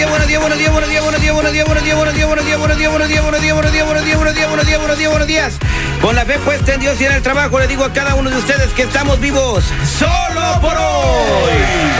Días, 0.00 0.10
buenos 0.10 0.28
días, 0.28 0.40
buenos 0.40 0.58
días, 0.58 0.72
buenos 0.72 0.90
días, 0.90 1.02
buenos 1.02 1.20
días, 1.20 1.34
buenos 1.34 1.52
días, 1.52 1.66
buenos 1.66 1.84
días, 1.84 1.98
buenos 1.98 2.16
días, 2.16 2.58
buenos 2.58 2.78
días, 2.78 2.90
buenos 2.90 3.08
días, 3.08 3.12
buenos 3.12 3.12
días, 3.12 3.24
buenos 3.24 3.42
días, 3.42 3.54
buenos 3.54 3.74
días, 3.74 3.86
buenos 3.86 4.04
días, 4.04 4.16
buenos 4.16 4.18
días, 4.18 4.18
buenos 4.18 4.34
días, 4.34 4.48
buenos 4.48 4.66
días, 4.66 4.80
buenos 4.80 4.98
días, 4.98 5.10
buenos 5.10 5.28
días. 5.28 5.58
Con 6.00 6.16
la 6.16 6.24
fe 6.24 6.38
puesta 6.38 6.72
en 6.72 6.80
Dios 6.80 6.98
y 7.00 7.04
en 7.04 7.12
el 7.12 7.20
trabajo, 7.20 7.58
le 7.58 7.66
digo 7.66 7.84
a 7.84 7.92
cada 7.92 8.14
uno 8.14 8.30
de 8.30 8.38
ustedes 8.38 8.72
que 8.72 8.84
estamos 8.84 9.20
vivos 9.20 9.62
solo 9.98 10.58
por 10.62 10.74
hoy. 10.74 11.52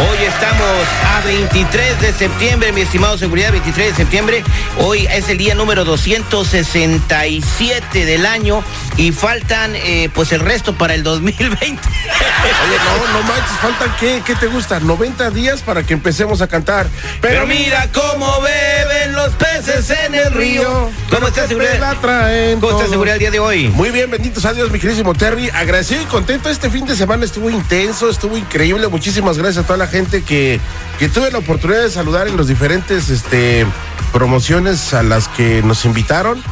Hoy 0.08 0.24
estamos 0.27 0.89
a 1.14 1.20
23 1.27 2.00
de 2.00 2.14
septiembre, 2.14 2.72
mi 2.72 2.80
estimado 2.80 3.19
seguridad, 3.19 3.52
23 3.52 3.91
de 3.91 3.94
septiembre. 3.94 4.42
Hoy 4.78 5.06
es 5.06 5.28
el 5.28 5.36
día 5.36 5.55
número 5.55 5.84
267 5.84 8.06
del 8.06 8.24
año 8.24 8.64
y 8.96 9.12
faltan 9.12 9.74
pues 10.14 10.33
el 10.33 10.41
resto 10.41 10.74
para 10.74 10.94
el 10.94 11.02
2020. 11.02 11.62
Oye, 11.62 12.78
no, 12.78 13.12
no 13.12 13.22
manches, 13.28 13.58
faltan 13.61 13.94
qué, 14.00 14.22
¿qué 14.24 14.34
te 14.34 14.46
gusta? 14.46 14.80
90 14.80 15.28
días 15.30 15.61
para 15.61 15.83
que 15.83 15.92
empecemos 15.92 16.41
a 16.41 16.46
cantar. 16.46 16.86
Pero 17.20 17.46
mira 17.46 17.89
cómo 17.92 18.41
beben 18.41 19.12
los 19.14 19.34
peces 19.34 19.91
en 19.91 20.14
el 20.14 20.33
río. 20.33 20.91
¿Cómo 21.10 21.28
está 21.28 21.46
seguridad? 21.46 21.96
¿Cómo 22.60 22.72
está 22.72 22.88
seguridad 22.88 23.16
el 23.16 23.20
día 23.20 23.30
de 23.30 23.41
hoy? 23.41 23.69
Muy 23.69 23.91
bien, 23.91 24.10
benditos 24.10 24.44
a 24.44 24.52
Dios, 24.52 24.70
mi 24.70 24.78
queridísimo 24.78 25.14
Terry. 25.14 25.50
Agradecido 25.50 26.02
y 26.02 26.06
contento. 26.06 26.48
Este 26.48 26.70
fin 26.70 26.86
de 26.86 26.96
semana 26.96 27.24
estuvo 27.24 27.50
intenso, 27.50 28.08
estuvo 28.08 28.36
increíble. 28.36 28.88
Muchísimas 28.88 29.38
gracias 29.38 29.64
a 29.64 29.66
toda 29.66 29.78
la 29.78 29.86
gente 29.86 30.22
que, 30.22 30.61
que 30.98 31.08
tuve 31.08 31.30
la 31.30 31.38
oportunidad 31.38 31.83
de 31.83 31.91
saludar 31.91 32.28
en 32.28 32.36
los 32.36 32.48
diferentes 32.48 33.08
este, 33.08 33.66
promociones 34.12 34.94
a 34.94 35.02
las 35.02 35.28
que 35.28 35.62
nos 35.62 35.84
invitaron. 35.84 36.42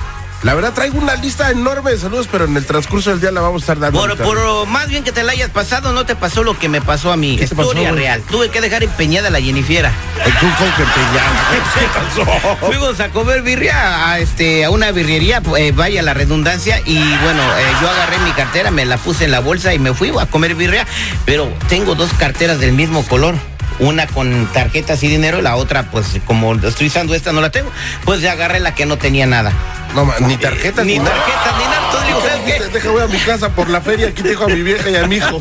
La 0.44 0.54
verdad, 0.54 0.72
traigo 0.72 0.98
una 0.98 1.16
lista 1.16 1.50
enorme 1.50 1.90
de 1.90 1.98
saludos, 1.98 2.28
pero 2.30 2.44
en 2.44 2.56
el 2.56 2.64
transcurso 2.64 3.10
del 3.10 3.20
día 3.20 3.32
la 3.32 3.40
vamos 3.40 3.62
a 3.62 3.64
estar 3.64 3.78
dando. 3.80 3.98
Por, 3.98 4.16
por 4.18 4.66
más 4.68 4.88
bien 4.88 5.02
que 5.02 5.10
te 5.10 5.24
la 5.24 5.32
hayas 5.32 5.50
pasado, 5.50 5.92
no 5.92 6.06
te 6.06 6.14
pasó 6.14 6.44
lo 6.44 6.56
que 6.56 6.68
me 6.68 6.80
pasó 6.80 7.10
a 7.10 7.16
mí. 7.16 7.36
¿Qué 7.36 7.48
pasó, 7.48 7.62
Historia 7.62 7.90
real. 7.90 8.22
Tuve 8.30 8.48
que 8.48 8.60
dejar 8.60 8.84
empeñada 8.84 9.30
la 9.30 9.40
Jennifiera. 9.40 9.92
Tú 10.38 10.46
con 10.56 10.70
que 10.72 10.84
te 10.84 11.00
llamas. 11.12 11.66
¿Qué 11.74 11.86
pasó? 12.22 12.66
Fuimos 12.66 13.00
a 13.00 13.08
comer 13.08 13.42
birria 13.42 14.10
a, 14.10 14.20
este, 14.20 14.64
a 14.64 14.70
una 14.70 14.92
birrería, 14.92 15.42
eh, 15.56 15.72
vaya 15.72 16.02
la 16.02 16.14
redundancia, 16.14 16.80
y 16.84 16.98
bueno, 16.98 17.42
eh, 17.42 17.72
yo 17.80 17.90
agarré 17.90 18.18
mi 18.18 18.30
cartera, 18.30 18.70
me 18.70 18.84
la 18.84 18.96
puse 18.96 19.24
en 19.24 19.32
la 19.32 19.40
bolsa 19.40 19.74
y 19.74 19.80
me 19.80 19.92
fui 19.92 20.12
a 20.20 20.26
comer 20.26 20.54
birria, 20.54 20.86
pero 21.24 21.52
tengo 21.68 21.96
dos 21.96 22.12
carteras 22.12 22.60
del 22.60 22.72
mismo 22.72 23.04
color. 23.06 23.34
Una 23.80 24.06
con 24.06 24.46
tarjetas 24.52 25.02
y 25.02 25.08
dinero 25.08 25.40
la 25.40 25.56
otra, 25.56 25.84
pues 25.90 26.06
como 26.26 26.54
estoy 26.54 26.88
usando 26.88 27.14
esta, 27.14 27.32
no 27.32 27.40
la 27.40 27.50
tengo. 27.50 27.70
Pues 28.04 28.20
ya 28.20 28.32
agarré 28.32 28.60
la 28.60 28.74
que 28.74 28.86
no 28.86 28.96
tenía 28.98 29.26
nada. 29.26 29.52
No, 29.94 30.06
ni 30.26 30.36
tarjetas 30.36 30.84
Ni 30.84 30.98
nada. 30.98 31.10
tarjetas, 31.10 31.58
ni 31.58 31.64
nada. 31.64 31.77
Entonces 31.88 32.06
digo, 32.06 32.20
¿sabes 32.20 32.40
qué? 32.44 32.68
Deja, 32.68 32.90
voy 32.90 33.02
a 33.02 33.06
mi 33.06 33.18
casa 33.18 33.48
por 33.48 33.70
la 33.70 33.80
feria, 33.80 34.08
aquí 34.08 34.22
tengo 34.22 34.44
a 34.44 34.48
mi 34.48 34.60
vieja 34.60 34.90
y 34.90 34.96
a 34.96 35.06
mi 35.06 35.16
hijo. 35.16 35.40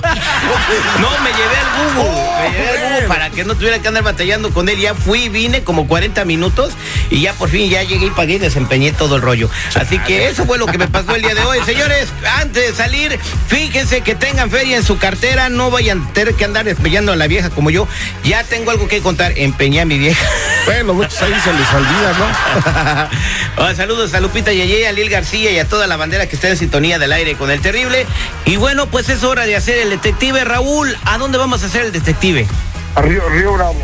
No, 0.99 1.09
me 1.19 1.29
llevé 1.31 1.57
al 1.57 1.93
Google. 1.93 2.09
Oh, 2.09 2.41
me 2.41 2.49
llevé 2.49 2.69
al 2.69 2.89
Google 2.89 3.07
para 3.07 3.29
que 3.29 3.43
no 3.43 3.55
tuviera 3.55 3.79
que 3.79 3.87
andar 3.89 4.03
batallando 4.03 4.51
con 4.51 4.69
él. 4.69 4.79
Ya 4.79 4.95
fui, 4.95 5.27
vine 5.27 5.63
como 5.63 5.87
40 5.87 6.23
minutos 6.23 6.73
y 7.09 7.21
ya 7.21 7.33
por 7.33 7.49
fin 7.49 7.69
ya 7.69 7.83
llegué 7.83 8.07
y 8.07 8.11
pagué 8.11 8.35
y 8.35 8.39
desempeñé 8.39 8.93
todo 8.93 9.17
el 9.17 9.21
rollo. 9.21 9.49
Así 9.75 9.99
que 9.99 10.27
eso 10.27 10.45
fue 10.45 10.57
lo 10.57 10.67
que 10.67 10.77
me 10.77 10.87
pasó 10.87 11.15
el 11.15 11.21
día 11.21 11.35
de 11.35 11.43
hoy. 11.43 11.59
Señores, 11.65 12.07
antes 12.39 12.65
de 12.65 12.73
salir, 12.73 13.19
fíjense 13.47 14.01
que 14.01 14.15
tengan 14.15 14.49
feria 14.49 14.77
en 14.77 14.83
su 14.83 14.97
cartera. 14.97 15.49
No 15.49 15.69
vayan 15.69 16.01
a 16.01 16.13
tener 16.13 16.33
que 16.35 16.45
andar 16.45 16.67
empeñando 16.67 17.11
a 17.11 17.17
la 17.17 17.27
vieja 17.27 17.49
como 17.49 17.69
yo. 17.71 17.87
Ya 18.23 18.45
tengo 18.45 18.71
algo 18.71 18.87
que 18.87 19.01
contar. 19.01 19.33
Empeñé 19.35 19.81
a 19.81 19.85
mi 19.85 19.97
vieja. 19.97 20.25
Bueno, 20.65 20.93
muchos 20.93 21.21
ahí 21.21 21.33
se 21.43 21.53
les 21.53 21.73
olvida, 21.73 22.13
¿no? 22.19 23.17
Ah, 23.59 23.73
saludos 23.75 24.13
a 24.13 24.19
Lupita 24.19 24.53
Yeye, 24.53 24.87
a 24.87 24.91
Lil 24.91 25.09
García 25.09 25.49
y 25.49 25.57
a 25.57 25.67
toda 25.67 25.87
la 25.87 25.97
bandera 25.97 26.29
que 26.29 26.36
está 26.37 26.49
en 26.49 26.57
sintonía 26.57 26.99
del 26.99 27.11
aire 27.11 27.35
con 27.35 27.49
el 27.51 27.59
terrible. 27.61 28.05
Y 28.45 28.57
bueno, 28.57 28.85
pues 28.87 29.09
es 29.09 29.23
hora 29.23 29.45
de 29.45 29.55
hacer 29.55 29.79
el 29.79 29.89
detective. 29.89 30.43
Raúl, 30.43 30.95
¿a 31.05 31.17
dónde 31.17 31.37
vamos 31.37 31.63
a 31.63 31.65
hacer 31.65 31.85
el 31.85 31.91
detective? 31.91 32.47
A 32.95 33.01
Río, 33.01 33.27
Río 33.29 33.53
Bravo, 33.53 33.75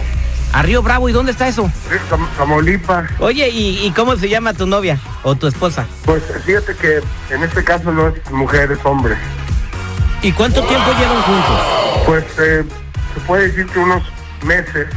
A 0.53 0.62
Río 0.62 0.81
Bravo, 0.84 1.09
¿y 1.09 1.12
dónde 1.13 1.31
está 1.31 1.47
eso? 1.47 1.69
Tam- 2.09 2.28
Tamaulipas. 2.38 3.09
Oye, 3.19 3.50
¿y, 3.50 3.86
y 3.86 3.92
cómo 3.92 4.16
se 4.18 4.30
llama 4.30 4.53
tu 4.53 4.68
novia 4.68 5.00
o 5.24 5.36
tu 5.36 5.47
esposa? 5.47 5.86
Pues 6.06 6.22
fíjate 6.46 6.75
que 6.75 7.02
en 7.34 7.44
este 7.44 7.63
caso 7.63 7.92
no 7.92 8.08
es 8.09 8.31
mujer, 8.31 8.72
es 8.72 8.80
hombre. 8.86 9.16
¿Y 10.22 10.31
cuánto 10.31 10.62
tiempo 10.63 10.92
llevan 11.00 11.22
juntos? 11.24 11.59
Pues 12.06 12.24
eh, 12.40 12.63
se 13.16 13.19
puede 13.22 13.47
decir 13.50 13.66
que 13.68 13.80
unos 13.80 14.03
meses, 14.44 14.88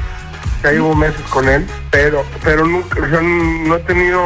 ya 0.62 0.72
llevo 0.72 0.95
meses 0.95 1.21
con 1.31 1.49
él, 1.49 1.66
pero 1.91 2.25
pero 2.45 2.65
nunca, 2.66 3.00
o 3.00 3.09
sea, 3.09 3.21
no 3.22 3.77
he 3.77 3.81
tenido 3.81 4.21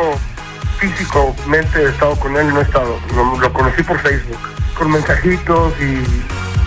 físicamente 0.80 1.82
he 1.82 1.88
estado 1.90 2.16
con 2.16 2.36
él, 2.36 2.48
no 2.48 2.60
he 2.60 2.62
estado, 2.62 2.98
lo, 3.14 3.38
lo 3.38 3.52
conocí 3.52 3.82
por 3.82 3.98
Facebook, 3.98 4.38
con 4.76 4.90
mensajitos 4.90 5.74
y 5.80 6.02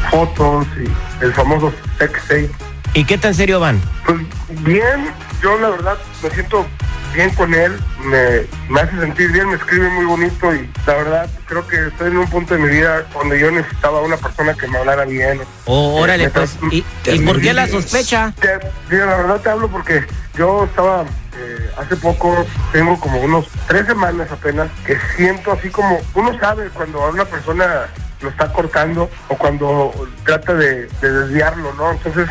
fotos 0.10 0.68
y 0.78 1.24
el 1.24 1.34
famoso 1.34 1.74
sex 1.98 2.22
tape. 2.28 2.52
¿Y 2.94 3.06
qué 3.06 3.18
tan 3.18 3.34
serio 3.34 3.60
van? 3.60 3.82
Pues 4.06 4.20
bien, 4.64 5.12
yo 5.42 5.58
la 5.60 5.70
verdad 5.70 5.98
me 6.22 6.30
siento 6.30 6.66
bien 7.14 7.30
con 7.36 7.54
él, 7.54 7.80
me, 8.04 8.46
me 8.70 8.82
hace 8.82 9.00
sentir 9.00 9.32
bien, 9.32 9.48
me 9.50 9.56
escribe 9.56 9.90
muy 9.90 10.06
bonito 10.06 10.54
y 10.54 10.70
la 10.86 10.94
verdad 10.96 11.30
creo 11.46 11.68
que 11.68 11.88
estoy 11.88 12.08
en 12.12 12.18
un 12.18 12.28
punto 12.30 12.54
de 12.56 12.60
mi 12.62 12.70
vida 12.70 13.04
donde 13.14 13.40
yo 13.40 13.52
necesitaba 13.52 14.02
una 14.02 14.18
persona 14.18 14.54
que 14.54 14.68
me 14.68 14.78
hablara 14.78 15.06
bien. 15.06 15.42
Oh, 15.66 16.02
órale, 16.02 16.26
Eh, 16.26 16.30
pues. 16.30 16.58
¿Y, 16.72 16.84
y 17.06 17.20
por 17.20 17.40
qué 17.42 17.54
la 17.54 17.68
sospecha? 17.68 18.34
Te- 18.40 18.60
mira, 18.90 19.06
la 19.06 19.18
verdad 19.18 19.42
te 19.42 19.50
hablo 19.50 19.68
porque 19.70 20.06
yo 20.38 20.66
estaba 20.66 21.04
eh, 21.38 21.70
hace 21.78 21.96
poco, 21.98 22.46
tengo 22.72 23.00
como 23.00 23.20
unos 23.22 23.46
tres 23.68 23.86
semanas 23.86 24.32
apenas, 24.32 24.70
que 24.86 24.98
siento 25.16 25.52
así 25.52 25.70
como, 25.70 26.00
uno 26.16 26.38
sabe 26.40 26.70
cuando 26.70 27.04
a 27.04 27.10
una 27.10 27.26
persona 27.26 27.88
lo 28.24 28.30
está 28.30 28.52
cortando 28.52 29.10
o 29.28 29.38
cuando 29.38 29.92
trata 30.26 30.54
de, 30.54 30.88
de 30.88 31.12
desviarlo, 31.12 31.74
¿no? 31.74 31.92
Entonces 31.92 32.28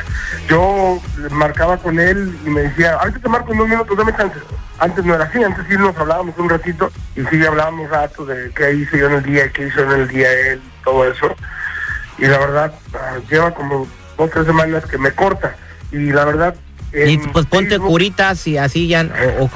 yo 0.48 1.00
marcaba 1.30 1.76
con 1.76 2.00
él 2.00 2.36
y 2.44 2.50
me 2.50 2.62
decía, 2.62 2.94
ahorita 2.94 3.20
te 3.20 3.28
marco 3.28 3.52
en 3.52 3.58
dos 3.58 3.68
minutos, 3.68 3.96
dame 3.96 4.16
chance. 4.16 4.38
Antes 4.78 5.04
no 5.04 5.14
era 5.14 5.24
así, 5.24 5.42
antes 5.42 5.64
sí 5.68 5.76
nos 5.76 5.96
hablábamos 5.96 6.36
un 6.38 6.48
ratito 6.48 6.90
y 7.14 7.22
sí 7.26 7.46
hablábamos 7.46 7.88
rato 7.90 8.24
de 8.24 8.50
qué 8.50 8.72
hice 8.72 8.98
yo 8.98 9.06
en 9.06 9.12
el 9.14 9.22
día, 9.22 9.52
qué 9.52 9.68
hizo 9.68 9.82
en 9.82 9.90
el 9.92 10.08
día 10.08 10.32
él, 10.32 10.62
todo 10.82 11.08
eso 11.08 11.36
y 12.18 12.26
la 12.26 12.38
verdad 12.38 12.72
ah, 12.94 13.18
lleva 13.28 13.52
como 13.52 13.86
dos 14.16 14.30
tres 14.30 14.46
semanas 14.46 14.84
que 14.86 14.98
me 14.98 15.12
corta 15.12 15.56
y 15.90 16.12
la 16.12 16.24
verdad 16.24 16.54
Y 16.92 17.18
pues 17.18 17.46
ponte 17.46 17.70
Facebook, 17.70 17.88
curitas 17.88 18.46
y 18.46 18.58
así 18.58 18.86
ya. 18.86 19.08
O, 19.40 19.44
o. 19.44 19.50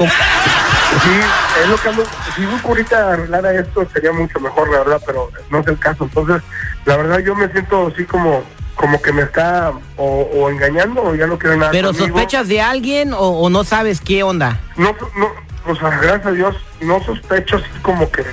sí 1.03 1.21
es 1.63 1.69
lo 1.69 1.77
que 1.77 1.89
ando 1.89 2.05
si 2.35 2.45
un 2.45 2.59
curita 2.61 3.13
arreglara 3.13 3.53
esto 3.55 3.87
sería 3.93 4.13
mucho 4.13 4.41
mejor 4.41 4.71
la 4.71 4.79
verdad 4.79 5.03
pero 5.07 5.31
no 5.51 5.61
es 5.61 5.67
el 5.67 5.79
caso 5.79 6.05
entonces 6.05 6.43
la 6.85 6.97
verdad 6.97 7.19
yo 7.21 7.35
me 7.35 7.49
siento 7.49 7.91
así 7.93 8.05
como 8.05 8.43
como 8.75 9.01
que 9.01 9.13
me 9.13 9.23
está 9.23 9.73
o, 9.97 10.05
o 10.35 10.51
engañando 10.51 11.03
o 11.03 11.15
ya 11.15 11.27
no 11.27 11.39
quiere 11.39 11.57
nada 11.57 11.71
¿Pero 11.71 11.89
conmigo. 11.89 12.07
sospechas 12.09 12.49
de 12.49 12.61
alguien 12.61 13.13
o, 13.15 13.19
o 13.19 13.49
no 13.51 13.65
sabes 13.65 14.01
qué 14.01 14.23
onda? 14.23 14.61
no 14.77 14.95
no 15.17 15.31
o 15.67 15.75
sea 15.75 15.91
gracias 15.99 16.27
a 16.27 16.31
Dios 16.33 16.57
no 16.81 17.03
sospecho 17.03 17.57
así 17.57 17.67
como 17.83 18.11
que 18.11 18.25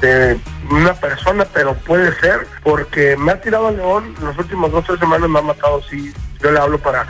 de 0.00 0.38
una 0.70 0.94
persona 0.94 1.46
pero 1.52 1.74
puede 1.74 2.12
ser 2.20 2.46
porque 2.62 3.16
me 3.16 3.32
ha 3.32 3.40
tirado 3.40 3.68
a 3.68 3.72
León 3.72 4.14
las 4.22 4.36
últimas 4.36 4.70
dos 4.72 4.84
tres 4.84 4.98
semanas 4.98 5.28
me 5.28 5.38
ha 5.38 5.42
matado 5.42 5.80
sí 5.88 6.12
yo 6.42 6.50
le 6.50 6.58
hablo 6.58 6.78
para, 6.78 7.06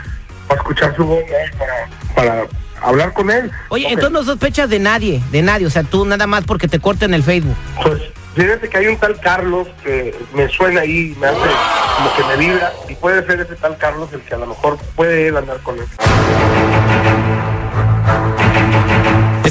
para 0.47 0.61
escuchar 0.61 0.95
su 0.95 1.03
voz 1.03 1.23
para 1.57 1.87
para 2.15 2.47
hablar 2.83 3.13
con 3.13 3.31
él 3.31 3.51
Oye, 3.69 3.87
entonces 3.87 4.11
no 4.11 4.23
sospechas 4.23 4.69
de 4.69 4.79
nadie, 4.79 5.21
de 5.31 5.41
nadie. 5.41 5.65
O 5.65 5.69
sea, 5.69 5.83
tú 5.83 6.05
nada 6.05 6.27
más 6.27 6.43
porque 6.45 6.67
te 6.67 6.79
corten 6.79 7.13
el 7.13 7.23
Facebook. 7.23 7.55
Pues 7.81 8.01
fíjate 8.35 8.69
que 8.69 8.77
hay 8.77 8.87
un 8.87 8.97
tal 8.97 9.19
Carlos 9.19 9.67
que 9.83 10.15
me 10.33 10.47
suena 10.49 10.81
ahí, 10.81 11.15
me 11.19 11.27
hace 11.27 11.39
como 11.39 12.15
que 12.15 12.23
me 12.23 12.37
vibra 12.37 12.71
y 12.89 12.95
puede 12.95 13.25
ser 13.25 13.39
ese 13.41 13.55
tal 13.55 13.77
Carlos 13.77 14.09
el 14.13 14.21
que 14.21 14.35
a 14.35 14.37
lo 14.37 14.47
mejor 14.47 14.77
puede 14.95 15.27
él 15.27 15.37
andar 15.37 15.59
con 15.59 15.77
él. 15.79 15.85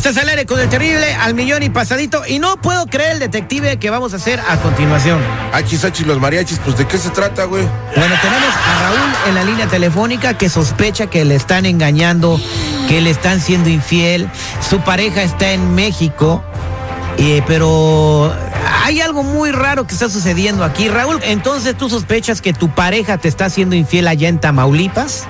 Estás 0.05 0.17
al 0.21 0.31
aire 0.31 0.47
con 0.47 0.59
el 0.59 0.69
terrible 0.69 1.15
al 1.15 1.33
millón 1.35 1.63
y 1.63 1.71
pasadito. 1.71 2.25
Y 2.27 2.41
no 2.41 2.57
puedo 2.57 2.87
creer 2.87 3.13
el 3.13 3.19
detective 3.21 3.79
que 3.79 3.89
vamos 3.89 4.13
a 4.13 4.17
hacer 4.17 4.41
a 4.41 4.57
continuación. 4.57 5.21
Achis, 5.53 5.85
achis, 5.85 6.05
los 6.05 6.19
mariachis, 6.19 6.59
pues 6.59 6.77
¿de 6.77 6.89
qué 6.89 6.99
se 6.99 7.11
trata, 7.11 7.45
güey? 7.45 7.63
Bueno, 7.95 8.17
tenemos 8.21 8.49
a 8.53 8.83
Raúl 8.83 9.29
en 9.29 9.35
la 9.37 9.45
línea 9.45 9.69
telefónica 9.69 10.37
que 10.37 10.49
sospecha 10.49 11.07
que 11.07 11.25
le 11.25 11.37
están 11.37 11.67
engañando, 11.67 12.41
que 12.89 13.01
le 13.01 13.11
están 13.11 13.41
siendo 13.41 13.69
infiel. 13.69 14.29
Su 14.69 14.81
pareja 14.81 15.23
está 15.23 15.53
en 15.53 15.77
México, 15.77 16.43
eh, 17.19 17.41
pero 17.47 18.35
hay 18.83 19.01
algo 19.01 19.23
muy 19.23 19.53
raro 19.53 19.87
que 19.87 19.95
está 19.95 20.09
sucediendo 20.09 20.65
aquí. 20.65 20.89
Raúl, 20.89 21.21
entonces 21.23 21.77
tú 21.77 21.89
sospechas 21.89 22.41
que 22.41 22.53
tu 22.53 22.75
pareja 22.75 23.19
te 23.19 23.29
está 23.29 23.45
haciendo 23.45 23.77
infiel 23.77 24.09
allá 24.09 24.29
en 24.29 24.41
Tamaulipas. 24.41 25.29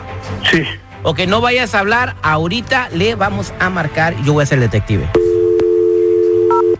Sí, 0.50 0.62
Ok, 1.04 1.20
no 1.26 1.40
vayas 1.40 1.74
a 1.74 1.80
hablar. 1.80 2.16
Ahorita 2.22 2.88
le 2.90 3.14
vamos 3.14 3.52
a 3.58 3.70
marcar. 3.70 4.14
Yo 4.22 4.32
voy 4.34 4.42
a 4.44 4.46
ser 4.46 4.58
el 4.58 4.64
detective. 4.70 5.08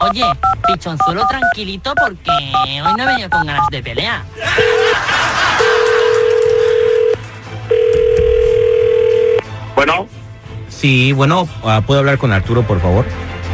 Oye, 0.01 0.25
pichonzuelo 0.67 1.23
tranquilito 1.29 1.93
porque 1.95 2.31
hoy 2.85 2.95
no 2.97 3.03
he 3.03 3.07
venido 3.07 3.31
con 3.31 3.47
ganas 3.47 3.67
de 3.71 3.83
pelea. 3.83 4.25
Bueno, 9.75 10.07
Sí, 10.69 11.13
bueno, 11.13 11.49
ah, 11.65 11.83
¿puedo 11.87 12.01
hablar 12.01 12.19
con 12.19 12.33
Arturo, 12.33 12.63
por 12.63 12.81
favor? 12.81 13.05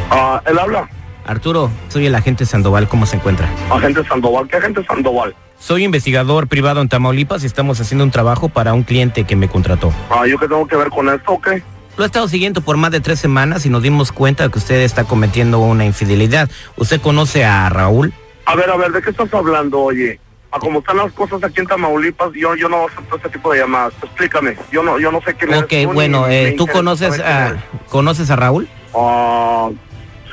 ah, 0.09 0.41
él 0.45 0.57
habla. 0.57 0.89
Arturo, 1.25 1.69
soy 1.89 2.07
el 2.07 2.15
agente 2.15 2.45
Sandoval. 2.45 2.87
¿Cómo 2.87 3.05
se 3.05 3.17
encuentra? 3.17 3.47
Agente 3.69 4.03
Sandoval. 4.07 4.47
¿Qué 4.47 4.57
agente 4.57 4.83
Sandoval? 4.85 5.35
Soy 5.59 5.83
investigador 5.83 6.47
privado 6.47 6.81
en 6.81 6.89
Tamaulipas 6.89 7.43
y 7.43 7.45
estamos 7.45 7.79
haciendo 7.81 8.03
un 8.03 8.11
trabajo 8.11 8.49
para 8.49 8.73
un 8.73 8.83
cliente 8.83 9.25
que 9.25 9.35
me 9.35 9.49
contrató. 9.49 9.93
Ah, 10.09 10.25
¿yo 10.25 10.37
qué 10.39 10.47
tengo 10.47 10.65
que 10.67 10.75
ver 10.75 10.89
con 10.89 11.09
esto 11.09 11.33
o 11.33 11.41
qué? 11.41 11.61
Lo 11.97 12.05
he 12.05 12.07
estado 12.07 12.27
siguiendo 12.29 12.61
por 12.61 12.77
más 12.77 12.91
de 12.91 13.01
tres 13.01 13.19
semanas 13.19 13.65
y 13.65 13.69
nos 13.69 13.83
dimos 13.83 14.13
cuenta 14.13 14.43
de 14.43 14.51
que 14.51 14.57
usted 14.57 14.79
está 14.81 15.03
cometiendo 15.03 15.59
una 15.59 15.85
infidelidad. 15.85 16.49
¿Usted 16.77 17.01
conoce 17.01 17.43
a 17.43 17.67
Raúl? 17.67 18.13
A 18.45 18.55
ver, 18.55 18.69
a 18.69 18.77
ver, 18.77 18.91
¿de 18.93 19.01
qué 19.01 19.09
estás 19.09 19.33
hablando, 19.33 19.81
oye? 19.81 20.17
A 20.51 20.59
cómo 20.59 20.79
están 20.79 20.97
las 20.97 21.11
cosas 21.11 21.43
aquí 21.43 21.59
en 21.59 21.67
Tamaulipas, 21.67 22.31
yo, 22.33 22.55
yo 22.55 22.69
no 22.69 22.87
acepto 22.87 23.17
ese 23.17 23.29
tipo 23.29 23.51
de 23.51 23.59
llamadas. 23.59 23.93
Explícame, 24.01 24.57
yo 24.71 24.81
no, 24.81 24.97
yo 24.97 25.11
no 25.11 25.21
sé 25.21 25.35
quién 25.35 25.51
eres 25.51 25.63
Ok, 25.63 25.73
tú, 25.83 25.93
bueno, 25.93 26.21
me 26.25 26.47
eh, 26.47 26.55
¿tú 26.57 26.65
conoces 26.67 27.19
a, 27.19 27.57
conoces 27.89 28.31
a 28.31 28.35
Raúl? 28.37 28.67
Ah, 28.95 29.69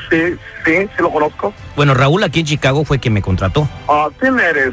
sí, 0.09 0.19
sí, 0.65 0.73
sí 0.97 1.03
lo 1.03 1.11
conozco. 1.11 1.53
Bueno, 1.75 1.95
Raúl 1.95 2.23
aquí 2.23 2.41
en 2.41 2.47
Chicago 2.47 2.85
fue 2.85 3.01
quien 3.01 3.13
me 3.13 3.21
contrató. 3.23 3.69
Ah, 3.89 4.09
¿quién 4.19 4.39
eres? 4.39 4.73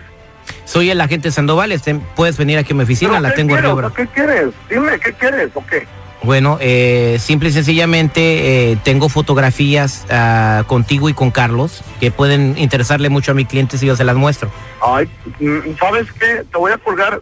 Soy 0.66 0.90
el 0.90 1.00
agente 1.02 1.32
Sandoval, 1.32 1.72
este, 1.72 1.96
puedes 2.16 2.38
venir 2.38 2.58
aquí 2.58 2.74
a 2.74 2.76
mi 2.76 2.84
oficina, 2.84 3.12
¿Pero 3.12 3.22
la 3.22 3.34
tengo 3.34 3.56
en 3.56 3.62
quieres? 3.62 3.76
Bravo. 3.76 3.94
¿Qué 3.94 4.08
quieres? 4.08 4.48
Dime, 4.70 5.00
¿qué 5.00 5.14
quieres 5.14 5.50
o 5.54 5.66
qué? 5.66 5.86
Bueno, 6.24 6.58
eh, 6.62 7.18
simple 7.20 7.50
y 7.50 7.52
sencillamente 7.52 8.72
eh, 8.72 8.78
tengo 8.84 9.10
fotografías 9.10 10.06
ah, 10.10 10.64
contigo 10.68 11.10
y 11.10 11.14
con 11.14 11.32
Carlos 11.32 11.82
que 12.00 12.12
pueden 12.12 12.58
interesarle 12.58 13.10
mucho 13.10 13.32
a 13.32 13.36
mi 13.36 13.44
cliente 13.44 13.78
si 13.78 13.88
yo 13.88 13.96
se 13.98 14.06
las 14.06 14.16
muestro. 14.16 14.50
Ay, 14.82 15.10
mm, 15.40 15.78
¿sabes 15.78 16.08
qué? 16.14 16.46
Te 16.50 16.58
voy 16.58 16.72
a 16.72 16.78
colgar. 16.78 17.22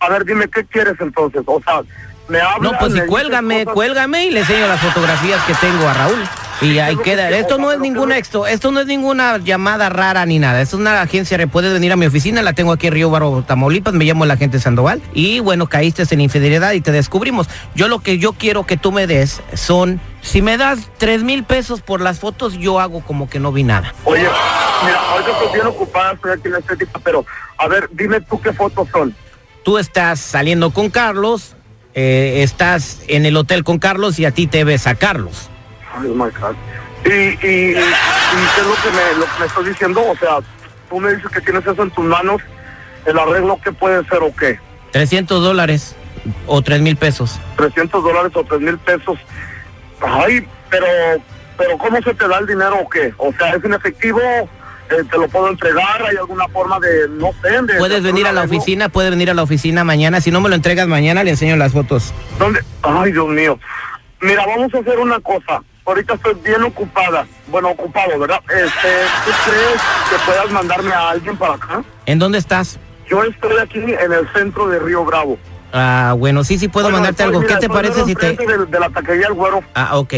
A 0.00 0.08
ver, 0.10 0.24
dime, 0.26 0.48
¿qué 0.48 0.64
quieres 0.66 0.94
entonces? 1.00 1.42
O 1.46 1.62
sea, 1.64 1.80
me 2.28 2.40
hablas... 2.40 2.72
No, 2.72 2.78
pues 2.78 2.92
dices 2.92 3.08
cuélgame, 3.08 3.64
cosas- 3.64 3.74
cuélgame 3.74 4.26
y 4.26 4.30
le 4.32 4.40
enseño 4.40 4.66
las 4.68 4.80
fotografías 4.80 5.40
que 5.44 5.54
tengo 5.54 5.88
a 5.88 5.94
Raúl. 5.94 6.22
Y 6.62 6.78
ahí 6.78 6.96
que 6.96 7.02
queda. 7.02 7.28
Esto 7.30 7.58
no 7.58 7.72
es 7.72 7.78
ninguna 7.80 8.14
no- 8.14 8.20
esto, 8.20 8.46
esto 8.46 8.70
no 8.70 8.80
es 8.80 8.86
ninguna 8.86 9.38
llamada 9.38 9.88
rara 9.88 10.24
ni 10.26 10.38
nada. 10.38 10.60
Esto 10.60 10.76
es 10.76 10.80
una 10.80 11.00
agencia. 11.00 11.44
Puedes 11.48 11.72
venir 11.72 11.92
a 11.92 11.96
mi 11.96 12.06
oficina, 12.06 12.40
la 12.42 12.52
tengo 12.52 12.72
aquí 12.72 12.86
en 12.86 12.92
Río 12.94 13.10
Barro, 13.10 13.42
Tamaulipas. 13.46 13.94
Me 13.94 14.04
llamo 14.04 14.24
el 14.24 14.30
agente 14.30 14.60
Sandoval. 14.60 15.02
Y 15.12 15.40
bueno, 15.40 15.68
caíste 15.68 16.04
en 16.10 16.20
infidelidad 16.20 16.72
y 16.72 16.80
te 16.80 16.92
descubrimos. 16.92 17.48
Yo 17.74 17.88
lo 17.88 17.98
que 17.98 18.18
yo 18.18 18.32
quiero 18.32 18.64
que 18.64 18.76
tú 18.76 18.92
me 18.92 19.06
des 19.06 19.40
son, 19.54 20.00
si 20.20 20.42
me 20.42 20.56
das 20.56 20.78
tres 20.98 21.22
mil 21.22 21.44
pesos 21.44 21.80
por 21.82 22.00
las 22.00 22.20
fotos, 22.20 22.54
yo 22.58 22.80
hago 22.80 23.00
como 23.00 23.28
que 23.28 23.40
no 23.40 23.50
vi 23.52 23.64
nada. 23.64 23.92
Oye, 24.04 24.20
mira, 24.22 25.00
ahorita 25.10 25.30
estoy 25.32 25.52
bien 25.54 25.66
ocupada, 25.66 26.12
estoy 26.12 26.32
aquí 26.32 26.42
en 26.46 26.52
la 26.52 26.58
estética, 26.58 27.00
pero 27.02 27.26
a 27.58 27.68
ver, 27.68 27.88
dime 27.92 28.20
tú 28.20 28.40
qué 28.40 28.52
fotos 28.52 28.88
son. 28.92 29.14
Tú 29.64 29.78
estás 29.78 30.20
saliendo 30.20 30.70
con 30.72 30.90
Carlos, 30.90 31.54
eh, 31.94 32.40
estás 32.42 33.00
en 33.08 33.26
el 33.26 33.36
hotel 33.36 33.64
con 33.64 33.78
Carlos 33.78 34.18
y 34.18 34.24
a 34.24 34.30
ti 34.32 34.46
te 34.46 34.64
ves 34.64 34.86
a 34.86 34.94
Carlos. 34.94 35.48
Ay, 35.94 36.08
oh 36.10 36.14
my 36.14 36.30
God. 36.30 36.54
Y, 37.04 37.10
y, 37.10 37.70
y 37.72 37.74
qué 37.74 38.60
es 38.60 38.66
lo 38.66 38.74
que, 38.82 38.90
me, 38.90 39.18
lo 39.18 39.24
que 39.26 39.40
me 39.40 39.46
estás 39.46 39.64
diciendo? 39.64 40.02
O 40.08 40.16
sea, 40.16 40.38
tú 40.88 41.00
me 41.00 41.14
dices 41.14 41.30
que 41.30 41.40
tienes 41.40 41.66
eso 41.66 41.82
en 41.82 41.90
tus 41.90 42.04
manos, 42.04 42.40
el 43.06 43.18
arreglo, 43.18 43.58
¿qué 43.62 43.72
puede 43.72 44.04
ser 44.04 44.18
o 44.22 44.34
qué? 44.34 44.58
300 44.92 45.42
dólares 45.42 45.96
o 46.46 46.62
tres 46.62 46.80
mil 46.80 46.96
pesos. 46.96 47.40
300 47.56 48.02
dólares 48.04 48.32
o 48.34 48.44
3 48.44 48.60
mil 48.60 48.78
pesos. 48.78 49.18
Ay, 50.00 50.46
pero, 50.70 50.86
pero 51.58 51.78
¿cómo 51.78 52.00
se 52.02 52.14
te 52.14 52.28
da 52.28 52.38
el 52.38 52.46
dinero 52.46 52.76
o 52.80 52.88
qué? 52.88 53.12
O 53.18 53.32
sea, 53.32 53.54
¿es 53.54 53.64
en 53.64 53.74
efectivo? 53.74 54.20
Eh, 54.90 55.02
¿Te 55.10 55.16
lo 55.18 55.26
puedo 55.28 55.48
entregar? 55.48 56.02
¿Hay 56.08 56.16
alguna 56.16 56.46
forma 56.48 56.78
de, 56.80 57.08
no 57.08 57.30
sé, 57.42 57.50
de... 57.50 57.62
de 57.74 57.78
Puedes 57.78 58.02
venir 58.02 58.26
a 58.26 58.32
la 58.32 58.42
arreglo? 58.42 58.58
oficina, 58.58 58.88
puedes 58.90 59.10
venir 59.10 59.30
a 59.30 59.34
la 59.34 59.42
oficina 59.42 59.84
mañana. 59.84 60.20
Si 60.20 60.30
no 60.30 60.40
me 60.40 60.48
lo 60.48 60.54
entregas 60.54 60.86
mañana, 60.86 61.24
le 61.24 61.30
enseño 61.30 61.56
las 61.56 61.72
fotos. 61.72 62.12
¿Dónde? 62.38 62.60
Ay, 62.82 63.12
Dios 63.12 63.28
mío. 63.28 63.58
Mira, 64.20 64.44
vamos 64.46 64.72
a 64.74 64.78
hacer 64.78 64.98
una 64.98 65.18
cosa. 65.20 65.62
Ahorita 65.84 66.14
estoy 66.14 66.34
bien 66.44 66.62
ocupada. 66.62 67.26
Bueno, 67.48 67.70
ocupado, 67.70 68.18
¿verdad? 68.18 68.40
Este, 68.48 68.88
¿tú 69.24 69.30
crees 69.44 69.80
que 70.10 70.16
puedas 70.26 70.50
mandarme 70.50 70.92
a 70.92 71.10
alguien 71.10 71.36
para 71.36 71.54
acá? 71.54 71.82
¿En 72.06 72.18
dónde 72.18 72.38
estás? 72.38 72.78
Yo 73.08 73.22
estoy 73.24 73.58
aquí 73.58 73.78
en 73.78 74.12
el 74.12 74.28
centro 74.32 74.68
de 74.68 74.78
Río 74.78 75.04
Bravo. 75.04 75.38
Ah, 75.72 76.14
bueno, 76.16 76.44
sí, 76.44 76.58
sí 76.58 76.68
puedo 76.68 76.86
Bueno, 76.86 76.98
mandarte 76.98 77.22
estoy- 77.24 77.34
algo. 77.36 77.40
mira, 77.40 77.54
¿Qué 77.54 77.60
te 77.66 77.72
parece 77.72 78.04
si 78.04 78.14
te...? 78.14 78.36
De, 78.36 78.66
de 78.66 78.80
la 78.80 78.90
taquería 78.90 79.26
El 79.26 79.34
Güero. 79.34 79.62
Ah, 79.74 79.98
ok. 79.98 80.14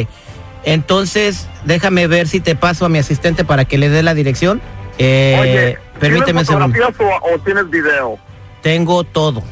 Entonces, 0.64 1.48
déjame 1.64 2.06
ver 2.06 2.26
si 2.28 2.40
te 2.40 2.54
paso 2.56 2.84
a 2.86 2.88
mi 2.88 2.98
asistente 2.98 3.44
para 3.44 3.64
que 3.64 3.78
le 3.78 3.88
dé 3.88 4.02
la 4.02 4.14
dirección. 4.14 4.60
Eh, 4.98 5.36
Oye, 5.40 5.78
permíteme 6.00 6.44
¿tienes 6.44 6.46
fotografías 6.74 6.94
o, 7.00 7.34
o 7.34 7.38
tienes 7.40 7.68
video? 7.70 8.18
Tengo 8.62 9.04
todo. 9.04 9.42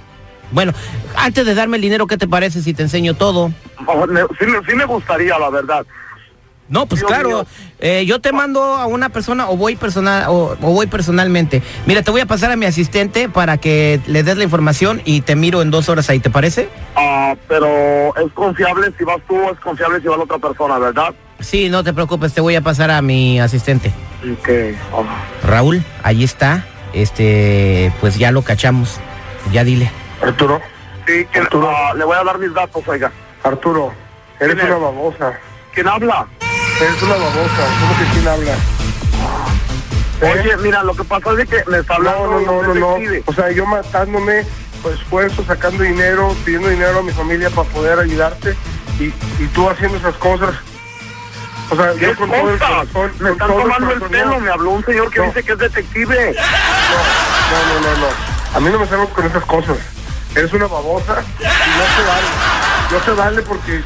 Bueno, 0.53 0.73
antes 1.17 1.45
de 1.47 1.55
darme 1.55 1.77
el 1.77 1.83
dinero, 1.83 2.07
¿qué 2.07 2.17
te 2.19 2.29
parece 2.29 2.63
si 2.63 2.75
te 2.75 2.83
enseño 2.83 3.15
todo? 3.15 3.51
Oh, 3.87 4.07
sí, 4.39 4.47
sí 4.69 4.75
me 4.77 4.85
gustaría, 4.85 5.39
la 5.39 5.51
verdad. 5.51 5.85
No, 6.73 6.87
pues 6.87 7.03
Dios 7.03 7.09
claro. 7.11 7.45
eh, 7.81 8.07
yo 8.07 8.19
te 8.23 8.33
mando 8.33 8.63
a 8.63 8.87
una 8.87 9.11
persona 9.11 9.51
o 9.51 9.59
voy 9.59 9.77
personal 9.77 10.25
o, 10.29 10.57
o 10.59 10.73
voy 10.73 10.87
personalmente. 10.87 11.63
Mira, 11.85 12.01
te 12.03 12.11
voy 12.11 12.23
a 12.23 12.27
pasar 12.27 12.51
a 12.51 12.57
mi 12.57 12.65
asistente 12.65 13.29
para 13.29 13.59
que 13.59 14.01
le 14.07 14.23
des 14.23 14.39
la 14.39 14.45
información 14.45 15.03
y 15.05 15.21
te 15.21 15.37
miro 15.37 15.61
en 15.61 15.71
dos 15.71 15.91
horas 15.91 16.09
ahí. 16.09 16.19
¿Te 16.19 16.31
parece? 16.31 16.71
Ah, 16.97 17.35
pero 17.47 18.17
es 18.17 18.33
confiable 18.33 18.91
si 18.97 19.05
vas 19.05 19.19
tú, 19.29 19.37
es 19.51 19.61
confiable 19.61 20.01
si 20.01 20.09
va 20.09 20.17
la 20.17 20.23
otra 20.25 20.39
persona, 20.39 20.79
¿verdad? 20.79 21.15
Sí, 21.41 21.69
no 21.69 21.85
te 21.85 21.93
preocupes. 21.93 22.33
Te 22.33 22.41
voy 22.41 22.57
a 22.57 22.63
pasar 22.63 22.91
a 22.91 23.03
mi 23.03 23.39
asistente. 23.39 23.93
Oh. 24.93 25.05
Raúl, 25.47 25.83
ahí 26.03 26.25
está. 26.25 26.65
Este, 26.95 27.93
pues 28.01 28.17
ya 28.17 28.33
lo 28.33 28.41
cachamos. 28.41 28.99
Ya 29.53 29.63
dile. 29.63 29.91
Arturo. 30.23 30.59
Sí, 31.07 31.27
que, 31.31 31.39
Arturo. 31.41 31.69
ah, 31.71 31.93
le 31.95 32.05
voy 32.05 32.17
a 32.17 32.25
dar 32.25 32.39
mis 32.39 32.55
datos, 32.55 32.83
oiga. 32.87 33.13
Arturo, 33.43 33.93
eres 34.41 34.55
una 34.55 34.77
babosa. 34.77 35.39
¿Quién 35.75 35.89
habla? 35.89 36.27
Eres 36.83 37.03
una 37.03 37.15
babosa. 37.15 37.65
¿Cómo 37.81 37.99
que 37.99 38.05
quién 38.13 38.29
habla? 38.29 38.53
¿Eh? 40.21 40.41
Oye, 40.41 40.57
mira, 40.59 40.83
lo 40.85 40.95
que 40.95 41.05
pasa 41.05 41.31
es 41.41 41.49
que 41.49 41.63
me 41.69 41.79
está 41.79 41.95
hablando 41.97 42.27
No, 42.27 42.41
no, 42.41 42.63
no, 42.63 42.75
no, 42.75 42.99
no. 42.99 43.23
O 43.27 43.33
sea, 43.33 43.51
yo 43.51 43.67
matándome, 43.67 44.45
por 44.83 44.93
esfuerzo, 44.93 45.45
sacando 45.45 45.83
dinero, 45.83 46.35
pidiendo 46.45 46.69
dinero 46.69 47.01
a 47.01 47.03
mi 47.03 47.13
familia 47.13 47.51
para 47.51 47.69
poder 47.69 47.99
ayudarte 47.99 48.57
y, 48.99 49.05
y 49.05 49.47
tú 49.55 49.69
haciendo 49.69 49.99
esas 49.99 50.15
cosas. 50.17 50.55
O 51.71 51.77
sea, 51.77 51.93
¿Qué 51.95 52.01
yo 52.07 52.17
con 52.17 52.31
todo 52.31 52.51
el 52.51 52.59
corazón. 52.59 53.13
Me 53.21 53.31
están 53.31 53.49
tomando 53.49 53.77
el 53.77 53.99
corazón, 54.01 54.09
pelo, 54.11 54.31
no. 54.31 54.41
me 54.41 54.51
habló 54.51 54.71
un 54.71 54.85
señor 54.85 55.11
que 55.11 55.21
No. 55.21 55.27
dice 55.27 55.43
que 55.43 55.53
es 55.53 55.59
detective. 55.59 56.35
No, 56.37 57.81
no, 57.81 57.81
no, 57.81 58.01
no. 58.01 58.07
A 58.57 58.61
mí 58.61 58.71
no 58.71 58.79
me 58.79 58.87
salgo 58.87 59.09
con 59.11 59.25
esas 59.27 59.45
cosas. 59.45 59.77
Eres 60.35 60.53
una 60.53 60.67
babosa 60.67 61.23
y 61.41 61.45
no 61.45 61.85
se 61.97 62.03
vale. 62.09 62.27
No 62.91 63.05
se 63.05 63.11
vale 63.13 63.43
porque 63.43 63.83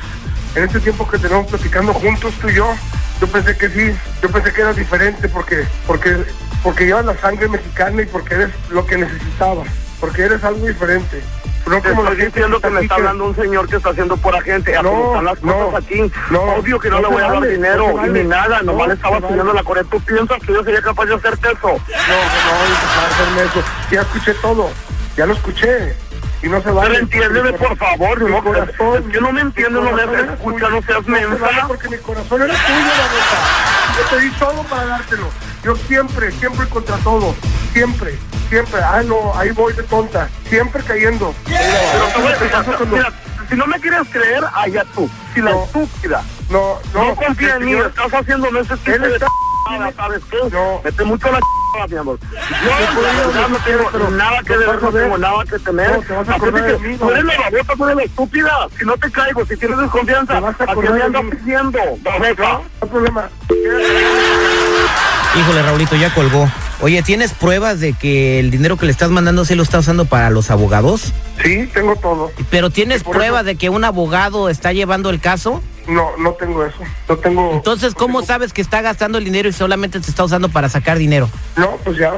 en 0.57 0.65
este 0.65 0.81
tiempo 0.81 1.07
que 1.09 1.19
tenemos 1.19 1.47
platicando 1.47 1.93
juntos 1.95 2.35
tú 2.41 2.49
y 2.49 2.55
yo, 2.55 2.75
yo 3.21 3.27
pensé 3.29 3.57
que 3.57 3.69
sí, 3.69 3.95
yo 4.23 4.31
pensé 4.31 4.53
que 4.53 4.61
eras 4.63 4.77
diferente 4.77 5.29
porque, 5.29 5.65
porque, 5.87 6.17
porque 6.63 6.87
llevas 6.87 7.05
la 7.05 7.17
sangre 7.19 7.49
mexicana 7.49 8.03
y 8.03 8.07
porque 8.07 8.35
eres 8.35 8.51
lo 8.71 8.85
que 8.87 8.97
necesitabas, 8.97 9.69
porque 10.01 10.23
eres 10.23 10.43
algo 10.45 10.67
diferente. 10.67 11.23
No 11.67 11.83
como 11.83 12.05
estoy 12.05 12.27
diciendo 12.27 12.61
que 12.61 12.71
me 12.71 12.81
está 12.83 12.95
hablando 12.95 13.25
un 13.25 13.35
señor 13.35 13.69
que 13.69 13.75
está 13.77 13.91
haciendo 13.91 14.17
por 14.17 14.37
agente. 14.37 14.77
A 14.77 14.83
No, 14.83 15.07
están 15.09 15.25
las 15.25 15.43
no, 15.43 15.53
cosas 15.67 15.85
aquí. 15.85 16.13
no, 16.31 16.41
Obvio 16.55 16.79
que 16.79 16.89
no, 16.89 17.01
no 17.01 17.09
le 17.09 17.15
voy 17.15 17.23
a 17.25 17.27
dar 17.27 17.35
vale, 17.41 17.49
dinero 17.51 17.89
no 17.89 17.95
vale. 17.97 18.23
ni 18.23 18.29
nada. 18.29 18.59
No, 18.63 18.71
Nomás 18.73 18.87
le 18.89 18.95
estaba 18.95 19.15
vale. 19.19 19.27
subiendo 19.27 19.53
la 19.53 19.65
correa. 19.65 19.83
¿Tú 19.91 20.01
piensas 20.01 20.39
que 20.47 20.53
yo 20.53 20.63
sería 20.63 20.81
capaz 20.81 21.07
de 21.07 21.15
hacerte 21.17 21.49
eso? 21.49 21.59
No, 21.67 21.73
no, 21.73 21.75
no, 21.75 23.07
hacerme 23.11 23.43
eso. 23.51 23.65
Ya 23.91 24.01
escuché 24.03 24.35
todo, 24.35 24.71
ya 25.17 25.27
lo 25.27 25.33
escuché. 25.33 25.97
Y 26.43 26.49
no 26.49 26.63
se 26.63 26.71
vale. 26.71 26.91
Pero 26.91 27.03
entiéndeme, 27.03 27.53
por 27.55 27.77
favor. 27.77 28.23
mi 28.25 28.31
No, 28.31 28.45
corazón- 28.45 29.05
es 29.07 29.13
que 29.13 29.21
no 29.21 29.33
me 29.33 29.41
entiendes, 29.41 29.83
no 29.83 29.93
me 29.93 30.03
escucha, 30.03 30.69
no 30.69 30.83
seas 30.83 31.07
mensa. 31.07 31.49
Porque 31.67 31.89
mi 31.89 31.97
corazón 31.99 32.43
era 32.43 32.55
tuyo, 32.55 32.79
la 32.79 33.07
neta. 33.13 33.97
Yo 33.97 34.17
te 34.17 34.21
di 34.23 34.31
todo 34.33 34.63
para 34.65 34.85
dártelo. 34.87 35.29
Yo 35.65 35.77
siempre, 35.77 36.31
siempre 36.33 36.69
contra 36.69 36.97
todo. 36.99 37.35
Siempre, 37.73 38.19
siempre. 38.49 38.81
Ah, 38.83 39.03
no, 39.05 39.33
ahí 39.39 39.51
voy 39.51 39.73
de 39.73 39.83
tonta. 39.85 40.29
Siempre 40.49 40.83
cayendo. 40.83 41.35
Pero 41.45 42.07
te 42.15 42.21
voy 42.21 42.33
a 42.33 42.39
¿Qué 42.39 42.45
decir, 42.45 42.51
pasa 42.53 42.77
cuando- 42.77 42.97
mira, 42.97 43.13
si 43.49 43.57
no 43.57 43.67
me 43.67 43.81
quieres 43.81 44.09
creer, 44.13 44.45
allá 44.55 44.85
tú. 44.95 45.11
Si 45.35 45.41
la 45.41 45.51
No. 45.53 45.65
estúpida 45.65 46.23
No, 46.51 46.79
no. 46.95 47.05
no, 47.09 47.17
confía 47.17 47.57
en 47.57 47.65
mí, 47.65 47.73
estás 47.75 48.13
haciendo 48.13 48.49
ese 48.61 48.77
tipo 48.77 48.93
Él 48.93 49.03
de 49.03 49.19
¿sabes 49.97 50.23
qué? 50.31 50.39
Mete 50.85 51.05
mucho 51.05 51.33
la 51.33 51.41
mi 51.89 51.97
amor. 51.97 52.19
Yo, 52.21 53.49
no 53.49 53.59
tengo 53.59 53.89
pero 53.93 54.11
nada 54.11 54.39
que 54.47 54.57
ver, 54.57 54.83
no 54.83 54.91
tengo 54.93 55.19
nada 55.19 55.45
que 55.49 55.59
temer. 55.59 55.91
No, 55.91 56.03
te 56.03 56.13
vas 56.15 56.29
a 56.29 56.33
Así 56.33 56.41
acordar 56.43 56.67
que 56.67 56.97
Tú 56.97 57.11
eres 57.11 57.25
no. 57.25 57.31
la 57.33 57.39
babota, 57.51 57.75
tú 57.77 57.85
eres 57.85 57.97
la 57.97 58.03
estúpida. 58.05 58.51
Si 58.79 58.85
no 58.85 58.97
te 58.97 59.11
caigo, 59.11 59.47
si 59.47 59.57
tienes 59.57 59.79
desconfianza, 59.79 60.39
a 60.39 60.49
¿a 60.49 60.55
qué 60.55 60.91
me 60.91 61.03
andas 61.03 61.23
pidiendo? 61.31 61.79
No 62.05 62.25
hay 62.25 62.35
problema. 62.89 63.29
Híjole, 65.39 65.63
Raulito, 65.63 65.97
ya 65.97 66.13
colgó. 66.15 66.51
Oye, 66.81 67.03
¿tienes 67.03 67.33
pruebas 67.33 67.81
de 67.81 67.93
que 67.95 68.39
el 68.41 68.51
dinero 68.51 68.77
que 68.77 68.87
le 68.87 68.93
estás 68.93 69.11
mandando 69.11 69.45
se 69.45 69.57
lo 69.57 69.63
está 69.63 69.79
usando 69.79 70.05
para 70.07 70.31
los 70.31 70.51
abogados? 70.51 71.13
Sí, 71.43 71.67
tengo 71.73 71.97
todo. 71.97 72.31
¿Pero 72.51 72.71
tienes 72.71 73.03
pruebas 73.03 73.41
eso- 73.41 73.47
de 73.47 73.57
que 73.57 73.69
un 73.71 73.85
abogado 73.85 74.49
está 74.49 74.73
llevando 74.73 75.11
el 75.11 75.21
caso? 75.21 75.63
No, 75.87 76.17
no 76.17 76.33
tengo 76.33 76.65
eso. 76.65 76.79
No 77.09 77.17
tengo. 77.17 77.53
Entonces, 77.53 77.95
¿cómo 77.95 78.23
sabes 78.23 78.53
que 78.53 78.61
está 78.61 78.83
gastando 78.83 79.19
el 79.19 79.25
dinero 79.25 79.49
y 79.49 79.53
solamente 79.53 80.03
se 80.03 80.11
está 80.11 80.25
usando 80.25 80.49
para 80.49 80.69
sacar 80.69 80.99
dinero? 80.99 81.29
No, 81.57 81.77
pues 81.85 81.97
ya. 81.99 82.15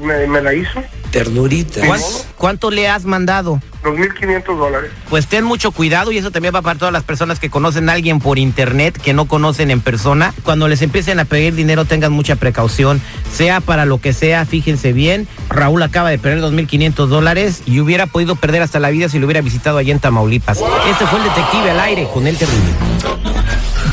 Me, 0.00 0.26
me 0.26 0.40
la 0.40 0.54
hizo. 0.54 0.82
Ternurita. 1.10 1.86
¿Cuán- 1.86 2.00
¿Cuánto 2.36 2.70
le 2.70 2.88
has 2.88 3.04
mandado? 3.04 3.60
2.500 3.82 4.58
dólares. 4.58 4.90
Pues 5.08 5.26
ten 5.26 5.44
mucho 5.44 5.70
cuidado 5.70 6.10
y 6.12 6.18
eso 6.18 6.30
también 6.30 6.54
va 6.54 6.62
para 6.62 6.78
todas 6.78 6.92
las 6.92 7.04
personas 7.04 7.38
que 7.38 7.48
conocen 7.48 7.88
a 7.88 7.92
alguien 7.92 8.18
por 8.20 8.38
internet, 8.38 9.00
que 9.00 9.14
no 9.14 9.26
conocen 9.26 9.70
en 9.70 9.80
persona. 9.80 10.34
Cuando 10.42 10.68
les 10.68 10.82
empiecen 10.82 11.20
a 11.20 11.24
pedir 11.24 11.54
dinero 11.54 11.84
tengan 11.84 12.12
mucha 12.12 12.36
precaución, 12.36 13.00
sea 13.32 13.60
para 13.60 13.84
lo 13.86 14.00
que 14.00 14.12
sea, 14.12 14.44
fíjense 14.46 14.92
bien. 14.92 15.28
Raúl 15.48 15.82
acaba 15.82 16.10
de 16.10 16.18
perder 16.18 16.40
2.500 16.40 17.08
dólares 17.08 17.62
y 17.66 17.80
hubiera 17.80 18.06
podido 18.06 18.34
perder 18.36 18.62
hasta 18.62 18.80
la 18.80 18.90
vida 18.90 19.08
si 19.08 19.18
lo 19.18 19.26
hubiera 19.26 19.40
visitado 19.40 19.78
allá 19.78 19.92
en 19.92 20.00
Tamaulipas. 20.00 20.58
Este 20.90 21.06
fue 21.06 21.18
el 21.20 21.24
detective 21.24 21.70
al 21.70 21.80
aire 21.80 22.08
con 22.12 22.26
el 22.26 22.36
terrible. 22.36 22.72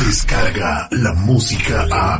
Descarga 0.05 0.87
la 0.91 1.13
música 1.13 1.85
a. 1.91 2.19